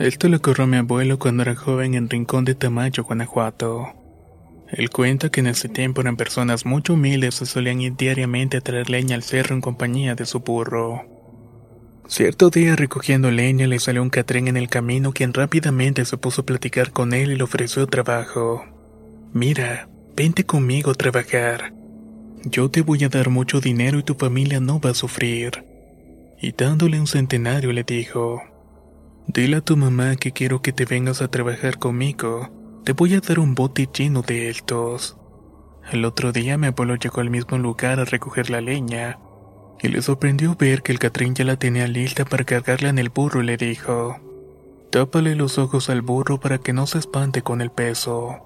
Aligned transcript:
Esto 0.00 0.30
le 0.30 0.36
ocurrió 0.36 0.64
a 0.64 0.66
mi 0.66 0.78
abuelo 0.78 1.18
cuando 1.18 1.42
era 1.42 1.54
joven 1.54 1.92
en 1.92 2.08
Rincón 2.08 2.46
de 2.46 2.54
Tamayo, 2.54 3.04
Guanajuato. 3.04 3.92
Él 4.70 4.88
cuenta 4.88 5.28
que 5.28 5.40
en 5.40 5.48
ese 5.48 5.68
tiempo 5.68 6.00
eran 6.00 6.16
personas 6.16 6.64
muy 6.64 6.82
humildes 6.88 7.42
y 7.42 7.44
solían 7.44 7.82
ir 7.82 7.96
diariamente 7.96 8.56
a 8.56 8.62
traer 8.62 8.88
leña 8.88 9.14
al 9.14 9.22
cerro 9.22 9.54
en 9.54 9.60
compañía 9.60 10.14
de 10.14 10.24
su 10.24 10.40
burro. 10.40 11.02
Cierto 12.08 12.48
día 12.48 12.76
recogiendo 12.76 13.30
leña 13.30 13.66
le 13.66 13.78
salió 13.78 14.02
un 14.02 14.08
catrín 14.08 14.48
en 14.48 14.56
el 14.56 14.70
camino 14.70 15.12
quien 15.12 15.34
rápidamente 15.34 16.06
se 16.06 16.16
puso 16.16 16.40
a 16.40 16.46
platicar 16.46 16.92
con 16.92 17.12
él 17.12 17.32
y 17.32 17.36
le 17.36 17.42
ofreció 17.42 17.86
trabajo. 17.86 18.64
Mira, 19.34 19.90
vente 20.16 20.46
conmigo 20.46 20.92
a 20.92 20.94
trabajar. 20.94 21.74
Yo 22.44 22.70
te 22.70 22.80
voy 22.80 23.04
a 23.04 23.10
dar 23.10 23.28
mucho 23.28 23.60
dinero 23.60 23.98
y 23.98 24.02
tu 24.02 24.14
familia 24.14 24.60
no 24.60 24.80
va 24.80 24.92
a 24.92 24.94
sufrir. 24.94 25.62
Y 26.40 26.52
dándole 26.52 26.98
un 26.98 27.06
centenario 27.06 27.70
le 27.74 27.82
dijo, 27.82 28.40
Dile 29.32 29.58
a 29.58 29.60
tu 29.60 29.76
mamá 29.76 30.16
que 30.16 30.32
quiero 30.32 30.60
que 30.60 30.72
te 30.72 30.84
vengas 30.84 31.22
a 31.22 31.28
trabajar 31.28 31.78
conmigo. 31.78 32.50
Te 32.82 32.94
voy 32.94 33.14
a 33.14 33.20
dar 33.20 33.38
un 33.38 33.54
bote 33.54 33.88
lleno 33.96 34.22
de 34.22 34.50
estos. 34.50 35.16
El 35.92 36.04
otro 36.04 36.32
día 36.32 36.58
mi 36.58 36.66
abuelo 36.66 36.96
llegó 36.96 37.20
al 37.20 37.30
mismo 37.30 37.56
lugar 37.56 38.00
a 38.00 38.04
recoger 38.04 38.50
la 38.50 38.60
leña 38.60 39.20
y 39.80 39.86
le 39.86 40.02
sorprendió 40.02 40.56
ver 40.56 40.82
que 40.82 40.90
el 40.90 40.98
Catrín 40.98 41.36
ya 41.36 41.44
la 41.44 41.56
tenía 41.56 41.86
lista 41.86 42.24
para 42.24 42.42
cargarla 42.42 42.88
en 42.88 42.98
el 42.98 43.10
burro 43.10 43.40
y 43.40 43.46
le 43.46 43.56
dijo: 43.56 44.18
Tápale 44.90 45.36
los 45.36 45.58
ojos 45.58 45.90
al 45.90 46.02
burro 46.02 46.40
para 46.40 46.58
que 46.58 46.72
no 46.72 46.88
se 46.88 46.98
espante 46.98 47.42
con 47.42 47.60
el 47.60 47.70
peso. 47.70 48.36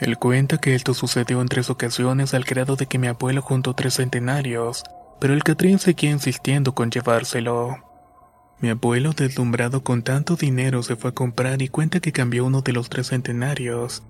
Él 0.00 0.18
cuenta 0.18 0.58
que 0.58 0.74
esto 0.74 0.94
sucedió 0.94 1.40
en 1.40 1.46
tres 1.46 1.70
ocasiones 1.70 2.34
al 2.34 2.42
grado 2.42 2.74
de 2.74 2.86
que 2.86 2.98
mi 2.98 3.06
abuelo 3.06 3.40
juntó 3.40 3.74
tres 3.74 3.94
centenarios, 3.94 4.82
pero 5.20 5.32
el 5.32 5.44
Catrín 5.44 5.78
seguía 5.78 6.10
insistiendo 6.10 6.74
con 6.74 6.90
llevárselo. 6.90 7.91
Mi 8.62 8.68
abuelo, 8.68 9.12
deslumbrado 9.12 9.82
con 9.82 10.02
tanto 10.02 10.36
dinero, 10.36 10.84
se 10.84 10.94
fue 10.94 11.10
a 11.10 11.14
comprar 11.14 11.62
y 11.62 11.68
cuenta 11.68 11.98
que 11.98 12.12
cambió 12.12 12.46
uno 12.46 12.62
de 12.62 12.72
los 12.72 12.88
tres 12.88 13.08
centenarios. 13.08 14.04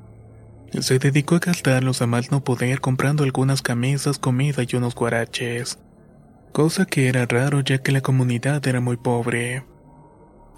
Se 0.78 0.98
dedicó 0.98 1.36
a 1.36 1.38
gastarlos 1.38 2.02
a 2.02 2.06
más 2.06 2.30
no 2.30 2.44
poder 2.44 2.82
comprando 2.82 3.24
algunas 3.24 3.62
camisas, 3.62 4.18
comida 4.18 4.62
y 4.68 4.76
unos 4.76 4.94
guaraches. 4.94 5.78
Cosa 6.52 6.84
que 6.84 7.08
era 7.08 7.24
raro 7.24 7.60
ya 7.60 7.78
que 7.78 7.92
la 7.92 8.02
comunidad 8.02 8.66
era 8.66 8.82
muy 8.82 8.98
pobre. 8.98 9.64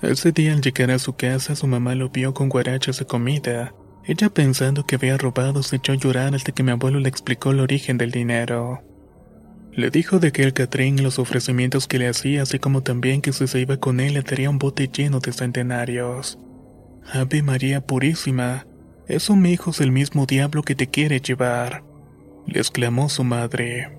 Ese 0.03 0.33
día 0.33 0.55
al 0.55 0.61
llegar 0.61 0.91
a 0.91 0.99
su 0.99 1.15
casa 1.15 1.55
su 1.55 1.69
mamá 1.69 1.95
lo 1.95 2.11
vio 2.11 2.35
con 2.35 2.49
guaraches 2.49 2.99
de 2.99 3.07
comida. 3.07 3.75
Ella 4.05 4.29
pensando 4.29 4.85
que 4.85 4.97
había 4.97 5.17
robado 5.17 5.63
se 5.63 5.77
echó 5.77 5.93
a 5.93 5.97
llorar 5.97 6.35
hasta 6.35 6.51
que 6.51 6.65
mi 6.65 6.73
abuelo 6.73 6.99
le 6.99 7.09
explicó 7.09 7.53
el 7.53 7.61
origen 7.61 7.97
del 7.97 8.11
dinero. 8.11 8.83
Le 9.77 9.91
dijo 9.91 10.21
de 10.21 10.31
que 10.31 10.45
el 10.45 10.53
Catrín 10.53 11.03
los 11.03 11.19
ofrecimientos 11.19 11.89
que 11.89 11.99
le 11.99 12.09
hacía, 12.09 12.43
así 12.43 12.61
como 12.61 12.83
también 12.83 13.21
que 13.21 13.33
si 13.33 13.49
se 13.49 13.61
iba 13.61 13.77
con 13.79 13.99
él 13.99 14.15
le 14.15 14.23
daría 14.23 14.49
un 14.49 14.59
bote 14.59 14.89
lleno 14.89 15.19
de 15.19 15.33
centenarios. 15.33 16.39
Ave 17.13 17.43
María 17.43 17.81
Purísima, 17.81 18.67
eso 19.09 19.37
mi 19.37 19.53
hijo 19.53 19.73
es 19.73 19.81
el 19.81 19.91
mismo 19.91 20.27
diablo 20.27 20.63
que 20.63 20.75
te 20.75 20.87
quiere 20.87 21.21
llevar, 21.21 21.85
le 22.47 22.61
exclamó 22.61 23.09
su 23.09 23.25
madre. 23.25 23.99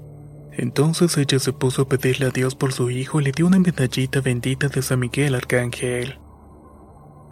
Entonces 0.53 1.17
ella 1.17 1.39
se 1.39 1.51
puso 1.51 1.83
a 1.83 1.89
pedirle 1.89 2.27
a 2.27 2.31
Dios 2.31 2.55
por 2.55 2.71
su 2.71 2.89
hijo 2.89 3.19
y 3.19 3.25
le 3.25 3.31
dio 3.33 3.45
una 3.45 3.59
medallita 3.59 4.21
bendita 4.21 4.69
de 4.69 4.81
San 4.81 4.99
Miguel 4.99 5.35
Arcángel. 5.35 6.19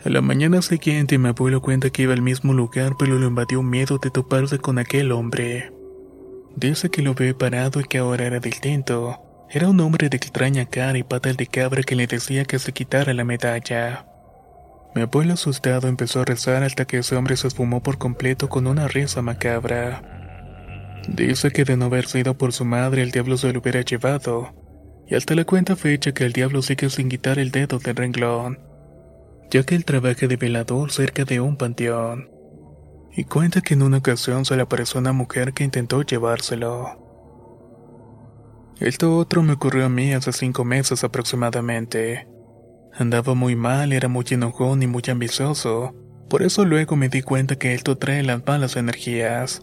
A 0.04 0.10
la 0.10 0.22
mañana 0.22 0.62
siguiente 0.62 1.18
mi 1.18 1.30
abuelo 1.30 1.62
cuenta 1.62 1.90
que 1.90 2.04
iba 2.04 2.14
al 2.14 2.22
mismo 2.22 2.54
lugar 2.54 2.98
pero 3.00 3.18
lo 3.18 3.25
invadió 3.25 3.64
miedo 3.64 3.98
de 4.00 4.12
toparse 4.12 4.60
con 4.60 4.78
aquel 4.78 5.14
hombre. 5.14 5.73
Dice 6.56 6.90
que 6.90 7.02
lo 7.02 7.16
ve 7.16 7.34
parado 7.34 7.80
y 7.80 7.84
que 7.84 7.97
ahora 7.97 8.25
era 8.25 8.40
distinto. 8.40 9.19
Era 9.50 9.69
un 9.69 9.80
hombre 9.80 10.09
de 10.09 10.18
extraña 10.18 10.66
cara 10.66 10.97
y 10.97 11.03
patas 11.03 11.36
de 11.36 11.47
cabra 11.47 11.84
que 11.84 11.96
le 11.96 12.08
decía 12.08 12.46
que 12.46 12.59
se 12.59 12.72
quitara 12.74 13.14
la 13.14 13.24
medalla. 13.24 14.06
Mi 14.96 15.02
abuelo 15.02 15.34
asustado 15.34 15.88
empezó 15.88 16.22
a 16.22 16.25
rezar 16.25 16.63
hasta 16.63 16.86
que 16.86 17.00
ese 17.00 17.16
hombre 17.16 17.38
se 17.38 17.47
esfumó 17.47 17.81
por 17.81 17.97
completo 17.97 18.50
con 18.50 18.68
una 18.68 18.88
risa 18.88 19.24
macabra. 19.24 20.02
Dice 21.08 21.52
que 21.52 21.66
de 21.66 21.75
no 21.75 21.86
haber 21.86 22.06
sido 22.06 22.38
por 22.38 22.53
su 22.53 22.66
madre 22.66 23.02
el 23.02 23.12
diablo 23.12 23.38
se 23.38 23.52
lo 23.52 23.59
hubiera 23.59 23.81
llevado, 23.81 24.53
y 25.08 25.16
hasta 25.16 25.36
la 25.36 25.46
cuenta 25.46 25.75
fecha 25.75 26.13
que 26.13 26.24
el 26.24 26.34
diablo 26.34 26.62
sigue 26.62 26.90
sin 26.90 27.09
quitar 27.09 27.40
el 27.40 27.52
dedo 27.52 27.80
del 27.80 27.96
renglón, 27.96 28.59
ya 29.50 29.63
que 29.63 29.75
él 29.75 29.84
trabaja 29.84 30.28
de 30.28 30.38
velador 30.38 30.92
cerca 30.92 31.25
de 31.25 31.42
un 31.42 31.58
panteón 31.58 32.33
y 33.16 33.25
cuenta 33.25 33.62
que 33.62 33.75
en 33.75 33.84
una 33.84 33.97
ocasión 33.97 34.46
se 34.46 34.56
le 34.56 34.63
apareció 34.63 35.00
una 35.00 35.13
mujer 35.13 35.53
que 35.53 35.63
intentó 35.63 36.01
llevárselo. 36.01 37.00
Esto 38.79 39.18
otro 39.18 39.44
me 39.44 39.53
ocurrió 39.53 39.85
a 39.85 39.90
mí 39.90 40.13
hace 40.13 40.34
cinco 40.34 40.66
meses 40.66 41.03
aproximadamente. 41.03 42.28
Andaba 42.94 43.34
muy 43.34 43.56
mal, 43.56 43.94
era 43.94 44.07
muy 44.07 44.25
enojón 44.29 44.84
y 44.84 44.88
muy 44.88 45.03
ambicioso, 45.07 45.94
por 46.29 46.41
eso 46.41 46.66
luego 46.66 46.96
me 46.96 47.09
di 47.09 47.22
cuenta 47.22 47.56
que 47.56 47.74
esto 47.74 47.97
trae 47.97 48.24
las 48.24 48.46
malas 48.46 48.75
energías. 48.75 49.62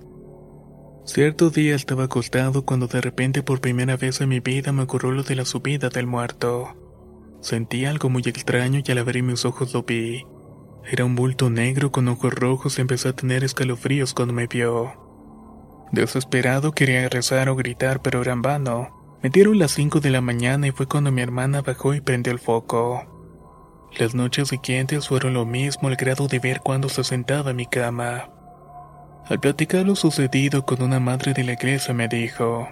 Cierto 1.04 1.50
día 1.50 1.74
estaba 1.74 2.04
acostado 2.04 2.64
cuando 2.64 2.86
de 2.86 3.00
repente 3.00 3.42
por 3.42 3.60
primera 3.60 3.96
vez 3.96 4.20
en 4.20 4.28
mi 4.28 4.38
vida 4.38 4.70
me 4.70 4.82
ocurrió 4.82 5.10
lo 5.10 5.22
de 5.24 5.34
la 5.34 5.44
subida 5.44 5.88
del 5.88 6.06
muerto. 6.06 6.76
Sentí 7.40 7.84
algo 7.84 8.10
muy 8.10 8.22
extraño 8.22 8.80
y 8.84 8.92
al 8.92 8.98
abrir 8.98 9.24
mis 9.24 9.44
ojos 9.44 9.74
lo 9.74 9.82
vi. 9.82 10.24
Era 10.84 11.04
un 11.04 11.14
bulto 11.14 11.50
negro 11.50 11.92
con 11.92 12.08
ojos 12.08 12.32
rojos 12.34 12.78
y 12.78 12.80
empezó 12.80 13.10
a 13.10 13.12
tener 13.12 13.44
escalofríos 13.44 14.14
cuando 14.14 14.34
me 14.34 14.46
vio. 14.46 14.92
Desesperado 15.92 16.72
quería 16.72 17.08
rezar 17.08 17.48
o 17.48 17.56
gritar, 17.56 18.00
pero 18.00 18.22
era 18.22 18.32
en 18.32 18.42
vano. 18.42 19.18
Me 19.22 19.30
dieron 19.30 19.58
las 19.58 19.72
5 19.72 20.00
de 20.00 20.10
la 20.10 20.20
mañana 20.20 20.66
y 20.66 20.70
fue 20.70 20.86
cuando 20.86 21.12
mi 21.12 21.20
hermana 21.20 21.62
bajó 21.62 21.94
y 21.94 22.00
prendió 22.00 22.32
el 22.32 22.38
foco. 22.38 23.06
Las 23.98 24.14
noches 24.14 24.48
siguientes 24.48 25.08
fueron 25.08 25.34
lo 25.34 25.44
mismo 25.44 25.88
al 25.88 25.96
grado 25.96 26.28
de 26.28 26.38
ver 26.38 26.60
cuando 26.60 26.88
se 26.88 27.04
sentaba 27.04 27.50
en 27.50 27.56
mi 27.56 27.66
cama. 27.66 28.30
Al 29.26 29.40
platicar 29.40 29.84
lo 29.84 29.96
sucedido 29.96 30.64
con 30.64 30.82
una 30.82 31.00
madre 31.00 31.34
de 31.34 31.44
la 31.44 31.52
iglesia 31.52 31.92
me 31.92 32.08
dijo, 32.08 32.68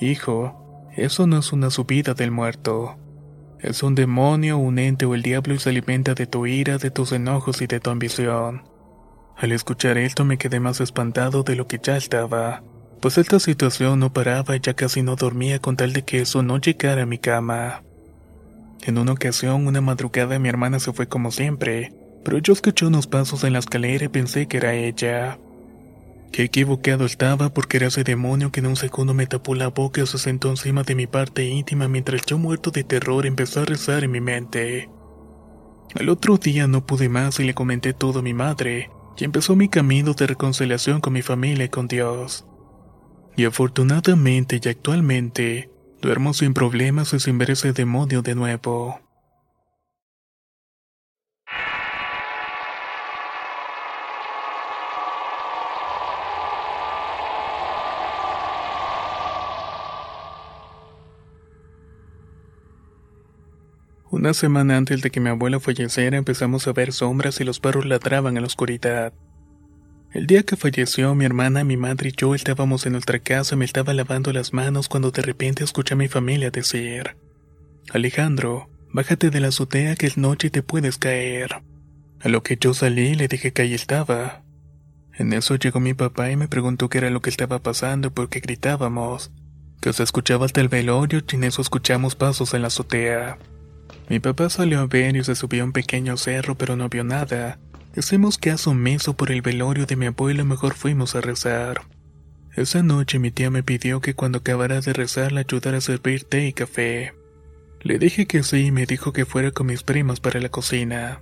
Hijo, 0.00 0.90
eso 0.96 1.26
no 1.26 1.38
es 1.38 1.52
una 1.52 1.70
subida 1.70 2.14
del 2.14 2.30
muerto. 2.30 2.96
Es 3.62 3.84
un 3.84 3.94
demonio, 3.94 4.58
un 4.58 4.80
ente 4.80 5.06
o 5.06 5.14
el 5.14 5.22
diablo 5.22 5.54
y 5.54 5.58
se 5.60 5.70
alimenta 5.70 6.14
de 6.14 6.26
tu 6.26 6.46
ira, 6.46 6.78
de 6.78 6.90
tus 6.90 7.12
enojos 7.12 7.62
y 7.62 7.68
de 7.68 7.78
tu 7.78 7.90
ambición. 7.90 8.64
Al 9.36 9.52
escuchar 9.52 9.98
esto 9.98 10.24
me 10.24 10.36
quedé 10.36 10.58
más 10.58 10.80
espantado 10.80 11.44
de 11.44 11.54
lo 11.54 11.68
que 11.68 11.78
ya 11.80 11.96
estaba, 11.96 12.64
pues 13.00 13.18
esta 13.18 13.38
situación 13.38 14.00
no 14.00 14.12
paraba 14.12 14.56
y 14.56 14.60
ya 14.60 14.74
casi 14.74 15.02
no 15.02 15.14
dormía 15.14 15.60
con 15.60 15.76
tal 15.76 15.92
de 15.92 16.02
que 16.02 16.20
eso 16.20 16.42
no 16.42 16.58
llegara 16.58 17.04
a 17.04 17.06
mi 17.06 17.18
cama. 17.18 17.84
En 18.82 18.98
una 18.98 19.12
ocasión, 19.12 19.64
una 19.68 19.80
madrugada 19.80 20.40
mi 20.40 20.48
hermana 20.48 20.80
se 20.80 20.92
fue 20.92 21.06
como 21.06 21.30
siempre, 21.30 21.92
pero 22.24 22.38
yo 22.38 22.52
escuché 22.52 22.86
unos 22.86 23.06
pasos 23.06 23.44
en 23.44 23.52
la 23.52 23.60
escalera 23.60 24.06
y 24.06 24.08
pensé 24.08 24.48
que 24.48 24.56
era 24.56 24.74
ella. 24.74 25.38
Qué 26.32 26.44
equivocado 26.44 27.04
estaba 27.04 27.50
porque 27.50 27.76
era 27.76 27.88
ese 27.88 28.04
demonio 28.04 28.50
que 28.50 28.60
en 28.60 28.66
un 28.66 28.76
segundo 28.76 29.12
me 29.12 29.26
tapó 29.26 29.54
la 29.54 29.68
boca 29.68 30.00
y 30.00 30.06
se 30.06 30.16
sentó 30.16 30.48
encima 30.48 30.82
de 30.82 30.94
mi 30.94 31.06
parte 31.06 31.44
íntima 31.44 31.88
mientras 31.88 32.22
yo 32.24 32.38
muerto 32.38 32.70
de 32.70 32.84
terror 32.84 33.26
empezó 33.26 33.60
a 33.60 33.64
rezar 33.66 34.02
en 34.02 34.12
mi 34.12 34.22
mente. 34.22 34.88
El 35.94 36.08
otro 36.08 36.38
día 36.38 36.66
no 36.66 36.86
pude 36.86 37.10
más 37.10 37.38
y 37.38 37.44
le 37.44 37.52
comenté 37.52 37.92
todo 37.92 38.20
a 38.20 38.22
mi 38.22 38.32
madre, 38.32 38.90
y 39.18 39.24
empezó 39.24 39.56
mi 39.56 39.68
camino 39.68 40.14
de 40.14 40.26
reconciliación 40.26 41.02
con 41.02 41.12
mi 41.12 41.20
familia 41.20 41.66
y 41.66 41.68
con 41.68 41.86
Dios. 41.86 42.46
Y 43.36 43.44
afortunadamente 43.44 44.58
y 44.62 44.68
actualmente, 44.70 45.70
duermo 46.00 46.32
sin 46.32 46.54
problemas 46.54 47.12
y 47.12 47.20
sin 47.20 47.36
ver 47.36 47.50
ese 47.50 47.74
demonio 47.74 48.22
de 48.22 48.34
nuevo. 48.34 49.01
Una 64.12 64.34
semana 64.34 64.76
antes 64.76 65.00
de 65.00 65.10
que 65.10 65.20
mi 65.20 65.30
abuela 65.30 65.58
falleciera 65.58 66.18
empezamos 66.18 66.68
a 66.68 66.74
ver 66.74 66.92
sombras 66.92 67.40
y 67.40 67.44
los 67.44 67.60
perros 67.60 67.86
ladraban 67.86 68.36
en 68.36 68.42
la 68.42 68.46
oscuridad. 68.46 69.14
El 70.12 70.26
día 70.26 70.42
que 70.42 70.54
falleció, 70.54 71.14
mi 71.14 71.24
hermana, 71.24 71.64
mi 71.64 71.78
madre 71.78 72.10
y 72.10 72.12
yo 72.14 72.34
estábamos 72.34 72.84
en 72.84 72.92
nuestra 72.92 73.20
casa 73.20 73.54
y 73.54 73.58
me 73.58 73.64
estaba 73.64 73.94
lavando 73.94 74.30
las 74.34 74.52
manos 74.52 74.90
cuando 74.90 75.12
de 75.12 75.22
repente 75.22 75.64
escuché 75.64 75.94
a 75.94 75.96
mi 75.96 76.08
familia 76.08 76.50
decir, 76.50 77.16
Alejandro, 77.90 78.68
bájate 78.92 79.30
de 79.30 79.40
la 79.40 79.48
azotea 79.48 79.96
que 79.96 80.08
es 80.08 80.18
noche 80.18 80.48
y 80.48 80.50
te 80.50 80.62
puedes 80.62 80.98
caer. 80.98 81.62
A 82.20 82.28
lo 82.28 82.42
que 82.42 82.58
yo 82.60 82.74
salí 82.74 83.12
y 83.12 83.14
le 83.14 83.28
dije 83.28 83.54
que 83.54 83.62
ahí 83.62 83.72
estaba. 83.72 84.44
En 85.14 85.32
eso 85.32 85.56
llegó 85.56 85.80
mi 85.80 85.94
papá 85.94 86.30
y 86.30 86.36
me 86.36 86.48
preguntó 86.48 86.90
qué 86.90 86.98
era 86.98 87.08
lo 87.08 87.22
que 87.22 87.30
estaba 87.30 87.60
pasando 87.60 88.08
y 88.08 88.10
por 88.10 88.28
qué 88.28 88.40
gritábamos, 88.40 89.32
que 89.80 89.94
se 89.94 90.02
escuchaba 90.02 90.44
hasta 90.44 90.60
el 90.60 90.68
velorio 90.68 91.22
y 91.26 91.34
en 91.34 91.44
eso 91.44 91.62
escuchamos 91.62 92.14
pasos 92.14 92.52
en 92.52 92.60
la 92.60 92.68
azotea. 92.68 93.38
Mi 94.08 94.20
papá 94.20 94.50
salió 94.50 94.80
a 94.80 94.86
ver 94.86 95.16
y 95.16 95.24
se 95.24 95.34
subió 95.34 95.62
a 95.62 95.66
un 95.66 95.72
pequeño 95.72 96.16
cerro, 96.16 96.56
pero 96.56 96.76
no 96.76 96.88
vio 96.88 97.04
nada. 97.04 97.58
Hicimos 97.94 98.38
caso 98.38 98.74
meso 98.74 99.14
por 99.16 99.30
el 99.30 99.42
velorio 99.42 99.86
de 99.86 99.96
mi 99.96 100.06
abuelo 100.06 100.44
mejor 100.44 100.74
fuimos 100.74 101.14
a 101.14 101.20
rezar. 101.20 101.82
Esa 102.54 102.82
noche 102.82 103.18
mi 103.18 103.30
tía 103.30 103.50
me 103.50 103.62
pidió 103.62 104.00
que 104.00 104.14
cuando 104.14 104.38
acabara 104.38 104.80
de 104.80 104.92
rezar 104.92 105.32
la 105.32 105.40
ayudara 105.40 105.78
a 105.78 105.80
servir 105.80 106.24
té 106.24 106.46
y 106.46 106.52
café. 106.52 107.14
Le 107.80 107.98
dije 107.98 108.26
que 108.26 108.42
sí 108.42 108.66
y 108.66 108.70
me 108.70 108.86
dijo 108.86 109.12
que 109.12 109.26
fuera 109.26 109.50
con 109.50 109.66
mis 109.66 109.82
primas 109.82 110.20
para 110.20 110.40
la 110.40 110.50
cocina. 110.50 111.20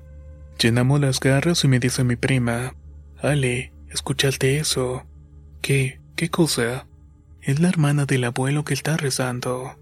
Llenamos 0.61 1.01
las 1.01 1.21
garras 1.21 1.65
y 1.65 1.69
me 1.69 1.79
dice 1.79 2.05
mi 2.05 2.17
prima, 2.17 2.75
Ale, 3.23 3.73
¿escuchaste 3.89 4.59
eso? 4.59 5.07
¿Qué? 5.63 6.01
¿Qué 6.17 6.31
cosa? 6.31 6.87
Es 7.41 7.61
la 7.61 7.69
hermana 7.69 8.05
del 8.05 8.25
abuelo 8.25 8.65
que 8.65 8.75
está 8.75 8.97
rezando. 8.97 9.77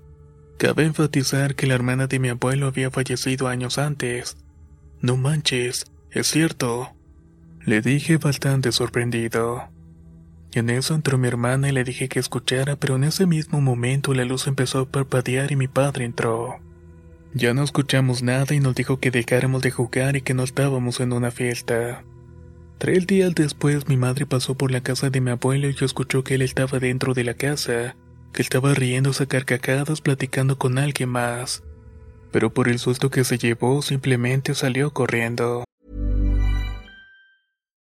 Cabe 0.59 0.85
enfatizar 0.85 1.55
que 1.55 1.69
la 1.69 1.77
hermana 1.77 2.09
de 2.09 2.19
mi 2.19 2.31
abuelo 2.31 2.67
había 2.67 2.91
fallecido 2.91 3.47
años 3.47 3.79
antes. 3.79 4.37
No 5.01 5.17
manches, 5.17 5.87
es 6.11 6.27
cierto. 6.27 6.91
Le 7.65 7.81
dije 7.81 8.17
bastante 8.17 8.73
sorprendido. 8.73 9.69
En 10.53 10.69
eso 10.69 10.97
entró 10.97 11.17
mi 11.17 11.29
hermana 11.29 11.69
y 11.69 11.73
le 11.73 11.85
dije 11.85 12.09
que 12.09 12.19
escuchara, 12.19 12.75
pero 12.75 12.97
en 12.97 13.05
ese 13.05 13.25
mismo 13.25 13.61
momento 13.61 14.15
la 14.15 14.25
luz 14.25 14.49
empezó 14.49 14.81
a 14.81 14.87
parpadear 14.87 15.53
y 15.53 15.57
mi 15.57 15.69
padre 15.69 16.05
entró. 16.05 16.59
Ya 17.35 17.55
no 17.55 17.63
escuchamos 17.63 18.25
nada 18.25 18.53
y 18.53 18.59
nos 18.59 18.75
dijo 18.75 18.99
que 18.99 19.13
dejáramos 19.13 19.63
de 19.63 19.71
jugar 19.71 20.17
y 20.17 20.23
que 20.23 20.35
no 20.35 20.43
estábamos 20.43 20.99
en 20.99 21.13
una 21.13 21.31
fiesta. 21.31 22.03
Tres 22.79 23.07
días 23.07 23.33
después 23.33 23.87
mi 23.87 23.97
madre 23.97 24.27
pasó 24.27 24.57
por 24.57 24.73
la 24.73 24.81
casa 24.81 25.09
de 25.09 25.21
mi 25.21 25.31
abuelo 25.31 25.69
y 25.69 25.75
yo 25.75 25.87
escuchó 25.87 26.25
que 26.25 26.35
él 26.35 26.43
estaba 26.43 26.81
dentro 26.81 27.15
de 27.15 27.23
la 27.23 27.35
casa 27.35 27.95
que 28.33 28.43
estaba 28.43 28.75
riéndose 28.75 29.25
a 29.25 29.27
carcajadas 29.27 30.01
platicando 30.01 30.59
con 30.59 30.79
alguien 30.79 31.09
más, 31.09 31.63
pero 32.31 32.53
por 32.53 32.69
el 32.69 32.79
susto 32.79 33.11
que 33.11 33.25
se 33.25 33.39
llevó 33.39 33.83
simplemente 33.83 34.55
salió 34.55 34.93
corriendo. 34.93 35.65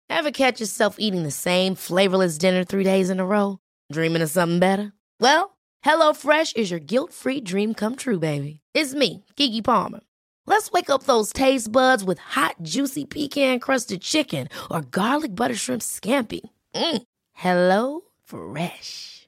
Ever 0.10 0.32
catch 0.32 0.60
yourself 0.60 0.96
eating 1.00 1.24
the 1.24 1.32
same 1.32 1.76
flavorless 1.76 2.38
dinner 2.38 2.64
three 2.64 2.84
days 2.84 3.10
in 3.10 3.20
a 3.20 3.26
row? 3.26 3.60
Dreaming 3.92 4.22
of 4.22 4.30
something 4.30 4.60
better? 4.60 4.94
Well, 5.20 5.58
HelloFresh 5.86 6.56
is 6.58 6.72
your 6.72 6.80
guilt-free 6.80 7.42
dream 7.42 7.74
come 7.74 7.96
true, 7.96 8.20
baby. 8.20 8.62
It's 8.74 8.96
me, 8.96 9.26
Kiki 9.36 9.62
Palmer. 9.62 10.00
Let's 10.46 10.72
wake 10.72 10.90
up 10.90 11.04
those 11.04 11.34
taste 11.34 11.72
buds 11.72 12.04
with 12.04 12.20
hot, 12.20 12.56
juicy 12.62 13.06
pecan-crusted 13.06 14.02
chicken 14.02 14.48
or 14.72 14.82
garlic 14.82 15.36
butter 15.36 15.56
shrimp 15.56 15.82
scampi. 15.82 16.42
Mm. 16.74 17.04
Hello 17.34 18.02
Fresh. 18.24 19.28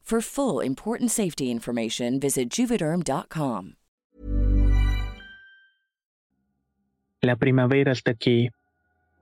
La 7.21 7.35
primavera 7.35 7.91
está 7.91 8.11
aquí, 8.11 8.49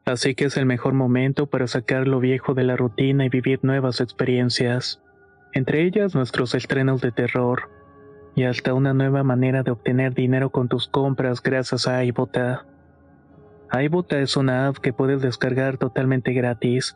así 0.06 0.34
que 0.36 0.46
es 0.46 0.58
el 0.58 0.66
mejor 0.66 0.94
momento 0.94 1.48
para 1.48 1.68
sacar 1.68 2.08
lo 2.08 2.20
viejo 2.20 2.54
de 2.54 2.64
la 2.64 2.78
rutina 2.78 3.26
y 3.26 3.30
vivir 3.30 3.60
nuevas 3.62 4.00
experiencias, 4.00 5.02
entre 5.54 5.84
ellas 5.84 6.16
nuestros 6.16 6.56
estrenos 6.56 7.02
de 7.02 7.12
terror. 7.12 7.70
Y 8.36 8.44
hasta 8.44 8.74
una 8.74 8.94
nueva 8.94 9.24
manera 9.24 9.64
de 9.64 9.72
obtener 9.72 10.14
dinero 10.14 10.50
con 10.50 10.70
tus 10.70 10.88
compras 10.88 11.44
gracias 11.44 11.88
a 11.88 12.06
iBota. 12.06 12.66
iBota 13.72 14.20
es 14.20 14.38
una 14.38 14.68
app 14.68 14.78
que 14.78 14.94
puedes 14.94 15.22
descargar 15.22 15.78
totalmente 15.78 16.32
gratis 16.32 16.96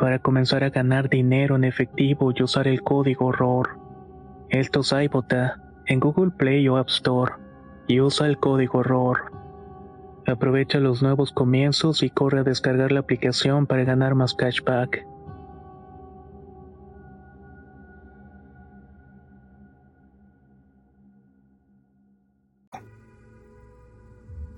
para 0.00 0.18
comenzar 0.18 0.64
a 0.64 0.70
ganar 0.70 1.10
dinero 1.10 1.56
en 1.56 1.64
efectivo 1.64 2.32
y 2.34 2.42
usar 2.42 2.66
el 2.66 2.82
código 2.82 3.32
ROR. 3.32 3.78
Esto 4.48 4.80
es 4.80 4.94
en 4.94 6.00
Google 6.00 6.30
Play 6.30 6.66
o 6.68 6.78
App 6.78 6.88
Store 6.88 7.34
y 7.86 8.00
usa 8.00 8.26
el 8.26 8.38
código 8.38 8.82
ROR. 8.82 9.30
Aprovecha 10.26 10.78
los 10.78 11.02
nuevos 11.02 11.32
comienzos 11.32 12.02
y 12.02 12.08
corre 12.08 12.40
a 12.40 12.44
descargar 12.44 12.92
la 12.92 13.00
aplicación 13.00 13.66
para 13.66 13.84
ganar 13.84 14.14
más 14.14 14.32
cashback. 14.32 15.04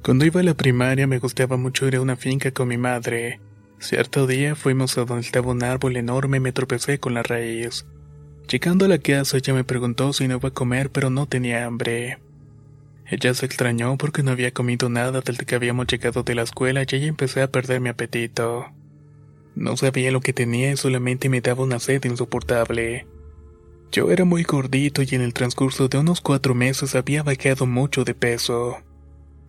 Cuando 0.05 0.25
iba 0.25 0.41
a 0.41 0.45
la 0.45 0.55
primaria 0.55 1.09
me 1.09 1.19
gustaba 1.19 1.57
mucho 1.57 1.89
ir 1.89 1.97
a 1.97 2.01
una 2.01 2.15
finca 2.15 2.53
con 2.53 2.69
mi 2.69 2.77
madre. 2.77 3.41
Cierto 3.83 4.29
día 4.29 4.55
fuimos 4.55 4.97
a 4.97 5.05
donde 5.05 5.27
estaba 5.27 5.51
un 5.51 5.65
árbol 5.65 5.97
enorme 5.97 6.37
y 6.37 6.41
me 6.41 6.53
tropecé 6.53 7.01
con 7.01 7.15
la 7.15 7.25
raíz. 7.25 7.85
Llegando 8.49 8.85
a 8.85 8.89
la 8.89 8.99
casa 8.99 9.39
ella 9.39 9.55
me 9.55 9.65
preguntó 9.65 10.13
si 10.13 10.29
no 10.29 10.37
iba 10.37 10.51
a 10.51 10.55
comer 10.55 10.91
pero 10.91 11.11
no 11.11 11.27
tenía 11.27 11.67
hambre. 11.67 12.21
Ella 13.09 13.35
se 13.35 13.45
extrañó 13.45 13.99
porque 13.99 14.23
no 14.23 14.31
había 14.31 14.53
comido 14.53 14.89
nada 14.89 15.21
desde 15.21 15.45
que 15.45 15.57
habíamos 15.57 15.89
llegado 15.89 16.23
de 16.23 16.37
la 16.37 16.43
escuela 16.43 16.83
y 16.83 16.95
ella 16.95 17.09
empecé 17.09 17.43
a 17.43 17.51
perder 17.51 17.81
mi 17.81 17.89
apetito. 17.89 18.67
No 19.57 19.77
sabía 19.77 20.13
lo 20.13 20.21
que 20.21 20.33
tenía 20.33 20.71
y 20.71 20.77
solamente 20.77 21.29
me 21.29 21.41
daba 21.41 21.65
una 21.65 21.81
sed 21.81 22.05
insoportable. 22.05 23.09
Yo 23.91 24.13
era 24.13 24.25
muy 24.25 24.45
gordito 24.45 25.03
y 25.03 25.09
en 25.11 25.23
el 25.23 25.35
transcurso 25.35 25.89
de 25.89 25.99
unos 25.99 26.21
cuatro 26.21 26.55
meses 26.55 26.95
había 26.95 27.25
bajado 27.25 27.67
mucho 27.67 28.05
de 28.05 28.15
peso. 28.15 28.79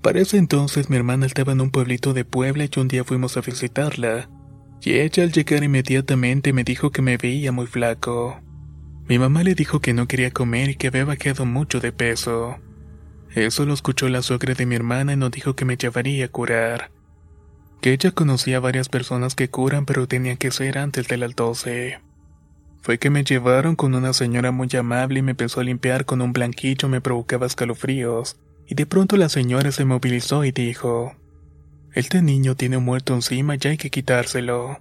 Para 0.04 0.20
ese 0.20 0.38
entonces 0.38 0.90
mi 0.90 0.98
hermana 0.98 1.26
estaba 1.26 1.54
en 1.54 1.62
un 1.62 1.72
pueblito 1.72 2.14
de 2.14 2.26
Puebla 2.26 2.66
y 2.66 2.78
un 2.80 2.90
día 2.90 3.06
fuimos 3.06 3.38
a 3.38 3.42
visitarla. 3.42 4.30
Y 4.82 4.96
ella 4.96 5.24
al 5.24 5.32
llegar 5.32 5.64
inmediatamente 5.64 6.52
me 6.52 6.66
dijo 6.66 6.92
que 6.92 7.02
me 7.02 7.16
veía 7.16 7.54
muy 7.54 7.68
flaco. 7.68 8.42
Mi 9.08 9.18
mamá 9.18 9.44
le 9.44 9.56
dijo 9.56 9.80
que 9.80 9.94
no 9.94 10.06
quería 10.06 10.32
comer 10.32 10.72
y 10.72 10.76
que 10.76 10.88
había 10.88 11.06
bajado 11.06 11.46
mucho 11.46 11.80
de 11.80 11.94
peso. 11.94 12.58
Eso 13.34 13.66
lo 13.66 13.74
escuchó 13.74 14.10
la 14.10 14.22
suegra 14.22 14.54
de 14.56 14.66
mi 14.66 14.76
hermana 14.76 15.14
y 15.14 15.16
nos 15.16 15.32
dijo 15.32 15.56
que 15.56 15.64
me 15.64 15.78
llevaría 15.78 16.26
a 16.26 16.28
curar. 16.28 16.92
Que 17.80 17.94
ella 17.94 18.12
conocía 18.12 18.58
a 18.58 18.60
varias 18.60 18.90
personas 18.90 19.36
que 19.36 19.50
curan 19.50 19.86
pero 19.86 20.06
tenía 20.06 20.36
que 20.36 20.52
ser 20.52 20.80
antes 20.80 21.08
de 21.08 21.16
las 21.16 21.34
12. 21.34 22.02
Fue 22.82 23.00
que 23.00 23.10
me 23.10 23.24
llevaron 23.24 23.78
con 23.78 23.96
una 23.96 24.12
señora 24.12 24.52
muy 24.52 24.68
amable 24.78 25.20
y 25.20 25.22
me 25.22 25.32
empezó 25.32 25.62
a 25.62 25.64
limpiar 25.64 26.04
con 26.04 26.22
un 26.22 26.34
blanquillo 26.34 26.90
me 26.90 27.00
provocaba 27.00 27.46
escalofríos 27.46 28.38
y 28.68 28.76
de 28.76 28.86
pronto 28.86 29.18
la 29.18 29.30
señora 29.30 29.72
se 29.72 29.86
movilizó 29.86 30.46
y 30.46 30.52
dijo, 30.52 31.16
Este 31.94 32.22
niño 32.22 32.56
tiene 32.56 32.78
un 32.78 32.86
muerto 32.86 33.14
encima, 33.14 33.56
ya 33.56 33.72
hay 33.72 33.78
que 33.78 33.90
quitárselo. 33.90 34.80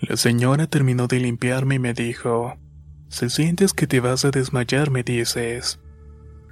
La 0.00 0.16
señora 0.16 0.66
terminó 0.66 1.06
de 1.06 1.20
limpiarme 1.20 1.76
y 1.76 1.78
me 1.78 1.94
dijo, 1.94 2.56
Si 3.08 3.30
sientes 3.30 3.72
que 3.72 3.86
te 3.86 4.00
vas 4.00 4.24
a 4.24 4.30
desmayar, 4.30 4.90
me 4.90 5.02
dices. 5.02 5.78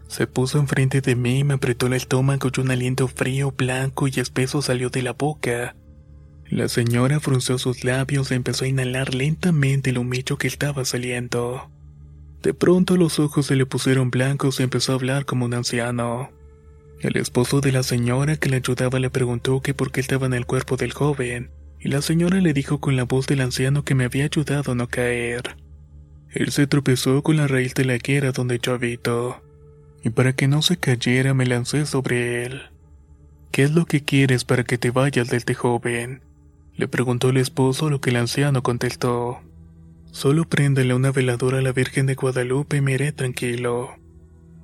Se 0.06 0.26
puso 0.26 0.58
enfrente 0.58 1.00
de 1.00 1.14
mí, 1.14 1.44
me 1.44 1.54
apretó 1.54 1.86
el 1.86 1.92
estómago 1.92 2.50
y 2.54 2.60
un 2.60 2.70
aliento 2.70 3.06
frío, 3.06 3.52
blanco 3.52 4.08
y 4.08 4.18
espeso 4.18 4.60
salió 4.60 4.90
de 4.90 5.02
la 5.02 5.12
boca. 5.12 5.76
La 6.48 6.68
señora 6.68 7.20
frunció 7.20 7.58
sus 7.58 7.84
labios 7.84 8.32
y 8.32 8.34
empezó 8.34 8.64
a 8.64 8.68
inhalar 8.68 9.14
lentamente 9.14 9.90
el 9.90 9.98
humillo 9.98 10.36
que 10.36 10.48
estaba 10.48 10.84
saliendo. 10.84 11.70
De 12.42 12.54
pronto 12.54 12.96
los 12.96 13.20
ojos 13.20 13.46
se 13.46 13.54
le 13.54 13.66
pusieron 13.66 14.10
blancos 14.10 14.58
y 14.58 14.64
empezó 14.64 14.92
a 14.92 14.94
hablar 14.96 15.26
como 15.26 15.44
un 15.44 15.54
anciano. 15.54 16.30
El 17.00 17.16
esposo 17.16 17.62
de 17.62 17.73
la 17.73 17.83
señora 17.83 18.37
que 18.37 18.50
le 18.50 18.57
ayudaba 18.57 18.99
le 18.99 19.09
preguntó 19.09 19.62
que 19.62 19.73
por 19.73 19.90
qué 19.90 20.00
estaba 20.00 20.26
en 20.26 20.35
el 20.35 20.45
cuerpo 20.45 20.76
del 20.76 20.92
joven, 20.92 21.50
y 21.80 21.88
la 21.88 22.02
señora 22.02 22.40
le 22.42 22.52
dijo 22.52 22.78
con 22.78 22.95
la 22.95 23.04
voz 23.04 23.26
del 23.26 23.40
anciano 23.40 23.85
que 23.85 23.95
me 23.95 24.04
había 24.04 24.25
ayudado 24.26 24.73
a 24.73 24.75
no 24.75 24.87
caer. 24.87 25.57
Él 26.28 26.52
se 26.52 26.66
tropezó 26.66 27.23
con 27.23 27.38
la 27.38 27.49
raíz 27.49 27.73
de 27.73 27.87
la 27.87 27.97
higuera 27.97 28.33
donde 28.33 28.59
yo 28.59 28.75
habito, 28.75 29.42
y 30.04 30.11
para 30.11 30.35
que 30.35 30.47
no 30.47 30.61
se 30.61 30.76
cayera 30.76 31.33
me 31.33 31.47
lancé 31.47 31.87
sobre 31.87 32.45
él. 32.45 32.64
¿Qué 33.50 33.62
es 33.62 33.71
lo 33.71 33.87
que 33.87 34.04
quieres 34.04 34.45
para 34.45 34.64
que 34.64 34.76
te 34.76 34.90
vayas 34.90 35.30
de 35.30 35.38
este 35.38 35.54
joven? 35.54 36.21
Le 36.76 36.87
preguntó 36.87 37.30
el 37.30 37.38
esposo 37.38 37.88
lo 37.88 38.02
que 38.02 38.11
el 38.11 38.16
anciano 38.16 38.62
contestó. 38.62 39.40
Solo 40.12 40.47
préndele 40.47 40.92
una 40.92 41.12
veladora 41.12 41.59
a 41.59 41.62
la 41.62 41.73
Virgen 41.73 42.04
de 42.04 42.14
Guadalupe 42.14 42.76
y 42.76 42.80
me 42.83 42.92
iré 42.92 43.12
tranquilo. 43.12 43.97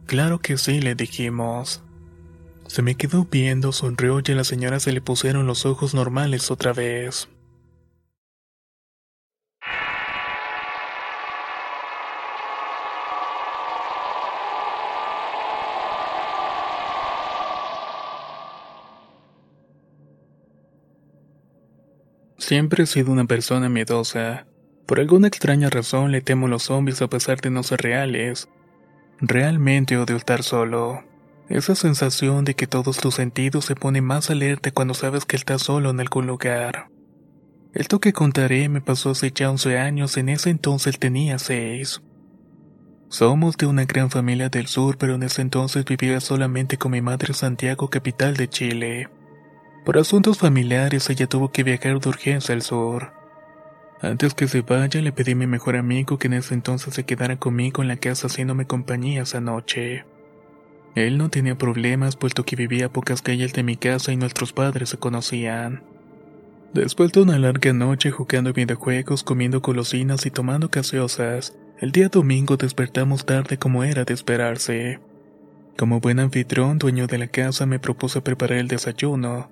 Claro 0.04 0.38
que 0.38 0.58
sí, 0.58 0.80
le 0.80 0.94
dijimos. 0.94 1.82
Se 2.68 2.82
me 2.82 2.96
quedó 2.96 3.24
viendo, 3.24 3.72
sonrió 3.72 4.20
y 4.24 4.32
a 4.32 4.34
la 4.34 4.44
señora 4.44 4.80
se 4.80 4.92
le 4.92 5.00
pusieron 5.00 5.46
los 5.46 5.64
ojos 5.66 5.94
normales 5.94 6.50
otra 6.50 6.72
vez. 6.72 7.28
Siempre 22.38 22.84
he 22.84 22.86
sido 22.86 23.10
una 23.10 23.24
persona 23.24 23.68
miedosa. 23.68 24.46
Por 24.86 25.00
alguna 25.00 25.26
extraña 25.26 25.68
razón 25.68 26.12
le 26.12 26.20
temo 26.20 26.46
a 26.46 26.50
los 26.50 26.64
zombies 26.64 27.02
a 27.02 27.08
pesar 27.08 27.40
de 27.40 27.50
no 27.50 27.64
ser 27.64 27.80
reales. 27.80 28.48
Realmente 29.18 29.96
odio 29.96 30.14
estar 30.14 30.44
solo. 30.44 31.02
Esa 31.48 31.76
sensación 31.76 32.44
de 32.44 32.54
que 32.54 32.66
todos 32.66 32.96
tus 32.98 33.14
sentidos 33.14 33.66
se 33.66 33.76
ponen 33.76 34.04
más 34.04 34.30
alerta 34.30 34.72
cuando 34.72 34.94
sabes 34.94 35.24
que 35.24 35.36
estás 35.36 35.62
solo 35.62 35.90
en 35.90 36.00
algún 36.00 36.26
lugar. 36.26 36.88
Esto 37.72 38.00
que 38.00 38.12
contaré 38.12 38.68
me 38.68 38.80
pasó 38.80 39.10
hace 39.10 39.30
ya 39.30 39.50
11 39.50 39.78
años, 39.78 40.16
en 40.16 40.28
ese 40.28 40.50
entonces 40.50 40.98
tenía 40.98 41.38
6. 41.38 42.02
Somos 43.08 43.56
de 43.56 43.66
una 43.66 43.84
gran 43.84 44.10
familia 44.10 44.48
del 44.48 44.66
sur, 44.66 44.98
pero 44.98 45.14
en 45.14 45.22
ese 45.22 45.40
entonces 45.40 45.84
vivía 45.84 46.20
solamente 46.20 46.78
con 46.78 46.90
mi 46.90 47.00
madre 47.00 47.28
en 47.28 47.34
Santiago, 47.34 47.88
capital 47.88 48.34
de 48.36 48.48
Chile. 48.48 49.08
Por 49.84 49.98
asuntos 49.98 50.38
familiares 50.38 51.08
ella 51.10 51.28
tuvo 51.28 51.52
que 51.52 51.62
viajar 51.62 52.00
de 52.00 52.08
urgencia 52.08 52.56
al 52.56 52.62
sur. 52.62 53.12
Antes 54.00 54.34
que 54.34 54.48
se 54.48 54.62
vaya 54.62 55.00
le 55.00 55.12
pedí 55.12 55.32
a 55.32 55.36
mi 55.36 55.46
mejor 55.46 55.76
amigo 55.76 56.18
que 56.18 56.26
en 56.26 56.34
ese 56.34 56.54
entonces 56.54 56.92
se 56.94 57.04
quedara 57.04 57.36
conmigo 57.36 57.82
en 57.82 57.88
la 57.88 57.96
casa 57.96 58.26
haciéndome 58.26 58.66
compañía 58.66 59.22
esa 59.22 59.40
noche. 59.40 60.04
Él 60.96 61.18
no 61.18 61.28
tenía 61.28 61.58
problemas 61.58 62.16
puesto 62.16 62.44
que 62.44 62.56
vivía 62.56 62.86
a 62.86 62.92
pocas 62.92 63.20
calles 63.20 63.52
de 63.52 63.62
mi 63.62 63.76
casa 63.76 64.12
y 64.12 64.16
nuestros 64.16 64.54
padres 64.54 64.88
se 64.88 64.96
conocían. 64.96 65.82
Después 66.72 67.12
de 67.12 67.20
una 67.20 67.38
larga 67.38 67.74
noche 67.74 68.10
jugando 68.10 68.54
videojuegos, 68.54 69.22
comiendo 69.22 69.60
golosinas 69.60 70.24
y 70.24 70.30
tomando 70.30 70.70
gaseosas, 70.70 71.54
el 71.80 71.92
día 71.92 72.08
domingo 72.08 72.56
despertamos 72.56 73.26
tarde 73.26 73.58
como 73.58 73.84
era 73.84 74.04
de 74.04 74.14
esperarse. 74.14 74.98
Como 75.76 76.00
buen 76.00 76.18
anfitrión, 76.18 76.78
dueño 76.78 77.06
de 77.06 77.18
la 77.18 77.28
casa, 77.28 77.66
me 77.66 77.78
propuso 77.78 78.24
preparar 78.24 78.58
el 78.58 78.68
desayuno. 78.68 79.50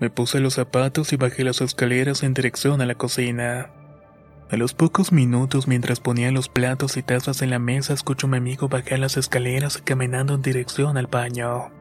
Me 0.00 0.10
puse 0.10 0.38
los 0.38 0.54
zapatos 0.54 1.14
y 1.14 1.16
bajé 1.16 1.44
las 1.44 1.62
escaleras 1.62 2.22
en 2.22 2.34
dirección 2.34 2.82
a 2.82 2.86
la 2.86 2.94
cocina. 2.94 3.70
A 4.54 4.56
los 4.56 4.72
pocos 4.72 5.10
minutos, 5.10 5.66
mientras 5.66 5.98
ponía 5.98 6.30
los 6.30 6.48
platos 6.48 6.96
y 6.96 7.02
tazas 7.02 7.42
en 7.42 7.50
la 7.50 7.58
mesa, 7.58 7.92
escucho 7.92 8.28
a 8.28 8.30
mi 8.30 8.36
amigo 8.36 8.68
bajar 8.68 9.00
las 9.00 9.16
escaleras 9.16 9.78
caminando 9.78 10.32
en 10.32 10.42
dirección 10.42 10.96
al 10.96 11.08
baño. 11.08 11.72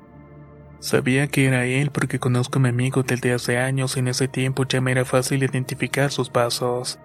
Sabía 0.80 1.28
que 1.28 1.46
era 1.46 1.68
él 1.68 1.92
porque 1.92 2.18
conozco 2.18 2.58
a 2.58 2.64
mi 2.64 2.70
amigo 2.70 3.04
desde 3.04 3.32
hace 3.32 3.60
años 3.60 3.96
y 3.96 4.00
en 4.00 4.08
ese 4.08 4.28
tiempo 4.28 4.66
ya 4.68 4.82
me 4.82 4.90
era 4.90 5.06
fácil 5.06 5.44
identificar 5.44 6.10
sus 6.10 6.32
pasos. 6.32 6.98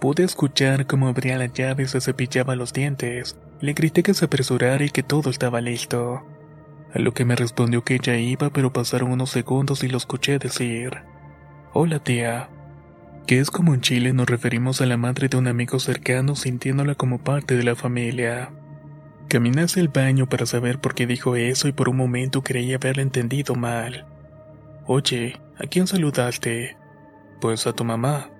Pude 0.00 0.22
escuchar 0.22 0.86
cómo 0.86 1.08
abría 1.08 1.36
la 1.36 1.46
llave 1.46 1.82
y 1.82 1.88
se 1.88 2.00
cepillaba 2.00 2.54
los 2.54 2.72
dientes. 2.72 3.36
Le 3.60 3.72
grité 3.72 4.04
que 4.04 4.14
se 4.14 4.26
apresurara 4.26 4.84
y 4.84 4.90
que 4.90 5.02
todo 5.02 5.30
estaba 5.30 5.60
listo. 5.60 6.22
A 6.94 7.00
lo 7.00 7.12
que 7.12 7.24
me 7.24 7.34
respondió 7.34 7.82
que 7.82 7.98
ya 7.98 8.14
iba, 8.14 8.50
pero 8.50 8.72
pasaron 8.72 9.10
unos 9.10 9.30
segundos 9.30 9.82
y 9.82 9.88
lo 9.88 9.96
escuché 9.96 10.38
decir: 10.38 11.02
Hola 11.72 11.98
tía 11.98 12.50
que 13.26 13.40
es 13.40 13.50
como 13.50 13.74
en 13.74 13.80
Chile 13.80 14.12
nos 14.12 14.28
referimos 14.28 14.80
a 14.80 14.86
la 14.86 14.96
madre 14.96 15.28
de 15.28 15.36
un 15.36 15.48
amigo 15.48 15.80
cercano 15.80 16.36
sintiéndola 16.36 16.94
como 16.94 17.18
parte 17.18 17.56
de 17.56 17.64
la 17.64 17.74
familia. 17.74 18.52
Caminé 19.28 19.62
hacia 19.62 19.82
el 19.82 19.88
baño 19.88 20.28
para 20.28 20.46
saber 20.46 20.78
por 20.78 20.94
qué 20.94 21.08
dijo 21.08 21.34
eso 21.34 21.66
y 21.66 21.72
por 21.72 21.88
un 21.88 21.96
momento 21.96 22.42
creí 22.42 22.72
haberla 22.72 23.02
entendido 23.02 23.56
mal. 23.56 24.06
Oye, 24.86 25.40
¿a 25.58 25.66
quién 25.66 25.88
saludaste? 25.88 26.76
Pues 27.40 27.66
a 27.66 27.72
tu 27.72 27.84
mamá. 27.84 28.30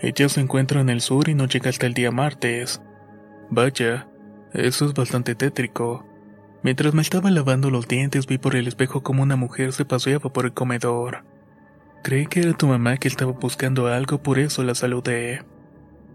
Ella 0.00 0.28
se 0.28 0.40
encuentra 0.40 0.80
en 0.80 0.88
el 0.88 1.00
sur 1.00 1.28
y 1.28 1.34
no 1.34 1.46
llega 1.46 1.70
hasta 1.70 1.86
el 1.86 1.94
día 1.94 2.10
martes. 2.10 2.82
Vaya, 3.50 4.08
eso 4.52 4.86
es 4.86 4.94
bastante 4.94 5.36
tétrico. 5.36 6.04
Mientras 6.64 6.92
me 6.92 7.02
estaba 7.02 7.30
lavando 7.30 7.70
los 7.70 7.86
dientes 7.86 8.26
vi 8.26 8.38
por 8.38 8.56
el 8.56 8.66
espejo 8.66 9.04
como 9.04 9.22
una 9.22 9.36
mujer 9.36 9.72
se 9.72 9.84
paseaba 9.84 10.32
por 10.32 10.44
el 10.44 10.52
comedor. 10.52 11.22
Creí 12.02 12.26
que 12.26 12.40
era 12.40 12.52
tu 12.52 12.66
mamá 12.66 12.96
que 12.96 13.08
estaba 13.08 13.32
buscando 13.32 13.88
algo, 13.88 14.22
por 14.22 14.38
eso 14.38 14.62
la 14.62 14.74
saludé. 14.74 15.42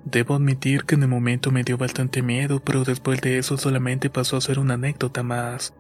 Debo 0.06 0.36
admitir 0.36 0.84
que 0.84 0.96
en 0.96 1.04
el 1.04 1.10
momento 1.10 1.52
me 1.52 1.64
dio 1.64 1.78
bastante 1.78 2.22
miedo, 2.22 2.62
pero 2.64 2.84
después 2.84 3.22
de 3.22 3.38
eso 3.38 3.58
solamente 3.58 4.10
pasó 4.10 4.38
a 4.38 4.42
ser 4.42 4.60
una 4.60 4.74
anécdota 4.74 5.24
más, 5.24 5.74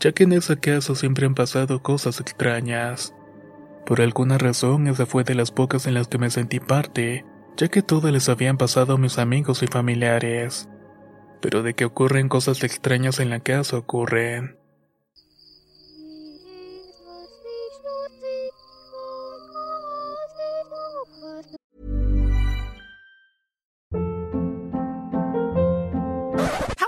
ya 0.00 0.12
que 0.12 0.24
en 0.24 0.32
esa 0.32 0.56
casa 0.56 0.94
siempre 0.94 1.26
han 1.26 1.34
pasado 1.34 1.82
cosas 1.82 2.20
extrañas. 2.20 3.14
Por 3.84 4.00
alguna 4.00 4.38
razón, 4.38 4.86
esa 4.86 5.06
fue 5.06 5.24
de 5.24 5.34
las 5.34 5.50
pocas 5.50 5.86
en 5.86 5.94
las 5.94 6.08
que 6.08 6.18
me 6.18 6.30
sentí 6.30 6.60
parte, 6.60 7.24
ya 7.56 7.68
que 7.68 7.82
todas 7.82 8.12
les 8.12 8.28
habían 8.28 8.58
pasado 8.58 8.94
a 8.94 8.98
mis 8.98 9.18
amigos 9.18 9.62
y 9.62 9.66
familiares. 9.66 10.68
Pero 11.40 11.62
de 11.62 11.74
que 11.74 11.84
ocurren 11.84 12.28
cosas 12.28 12.62
extrañas 12.64 13.18
en 13.20 13.30
la 13.30 13.40
casa 13.40 13.76
ocurren. 13.78 14.58